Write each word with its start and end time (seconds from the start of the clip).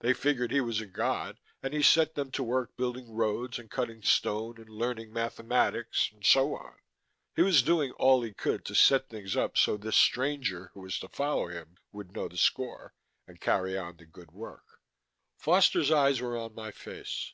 They 0.00 0.12
figured 0.12 0.50
he 0.50 0.60
was 0.60 0.80
a 0.80 0.86
god 0.86 1.38
and 1.62 1.72
he 1.72 1.84
set 1.84 2.16
them 2.16 2.32
to 2.32 2.42
work 2.42 2.76
building 2.76 3.12
roads 3.14 3.60
and 3.60 3.70
cutting 3.70 4.02
stone 4.02 4.56
and 4.58 4.68
learning 4.68 5.12
mathematics 5.12 6.10
and 6.12 6.26
so 6.26 6.56
on. 6.56 6.74
He 7.36 7.42
was 7.42 7.62
doing 7.62 7.92
all 7.92 8.22
he 8.24 8.32
could 8.34 8.64
to 8.64 8.74
set 8.74 9.08
things 9.08 9.36
up 9.36 9.56
so 9.56 9.76
this 9.76 9.94
stranger 9.96 10.72
who 10.74 10.80
was 10.80 10.98
to 10.98 11.08
follow 11.08 11.46
him 11.46 11.76
would 11.92 12.10
know 12.10 12.26
the 12.26 12.38
score, 12.38 12.92
and 13.24 13.40
carry 13.40 13.78
on 13.78 13.98
the 13.98 14.04
good 14.04 14.32
work." 14.32 14.80
Foster's 15.38 15.92
eyes 15.92 16.20
were 16.20 16.36
on 16.36 16.56
my 16.56 16.72
face. 16.72 17.32